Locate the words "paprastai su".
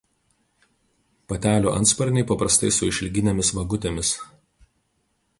2.31-2.89